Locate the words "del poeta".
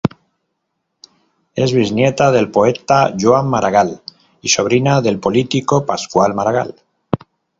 2.35-2.97